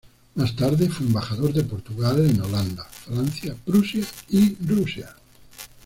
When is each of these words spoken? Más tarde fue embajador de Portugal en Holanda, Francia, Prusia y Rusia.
Más 0.33 0.55
tarde 0.55 0.89
fue 0.89 1.05
embajador 1.05 1.53
de 1.53 1.63
Portugal 1.63 2.27
en 2.27 2.41
Holanda, 2.41 2.85
Francia, 2.85 3.55
Prusia 3.63 4.03
y 4.29 4.55
Rusia. 4.65 5.15